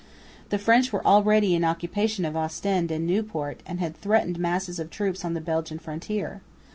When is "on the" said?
5.23-5.41